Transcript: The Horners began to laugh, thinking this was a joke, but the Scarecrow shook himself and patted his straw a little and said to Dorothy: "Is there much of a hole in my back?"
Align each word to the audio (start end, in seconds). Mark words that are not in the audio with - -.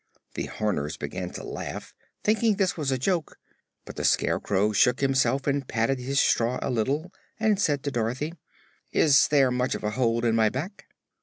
The 0.33 0.47
Horners 0.47 0.97
began 0.97 1.29
to 1.33 1.43
laugh, 1.43 1.93
thinking 2.23 2.55
this 2.55 2.75
was 2.75 2.89
a 2.89 2.97
joke, 2.97 3.37
but 3.85 3.97
the 3.97 4.03
Scarecrow 4.03 4.71
shook 4.71 4.99
himself 4.99 5.45
and 5.45 5.67
patted 5.67 5.99
his 5.99 6.19
straw 6.19 6.57
a 6.59 6.71
little 6.71 7.13
and 7.39 7.61
said 7.61 7.83
to 7.83 7.91
Dorothy: 7.91 8.33
"Is 8.91 9.27
there 9.27 9.51
much 9.51 9.75
of 9.75 9.83
a 9.83 9.91
hole 9.91 10.25
in 10.25 10.33
my 10.35 10.49
back?" 10.49 10.85